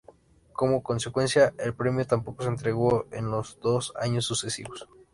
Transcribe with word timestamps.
Como 0.53 0.81
consecuencia, 0.81 1.53
el 1.59 1.75
premio 1.75 2.07
tampoco 2.07 2.41
se 2.41 2.49
entregó 2.49 3.05
en 3.11 3.29
los 3.29 3.59
dos 3.61 3.93
años 3.97 4.25
sucesivos. 4.25 4.89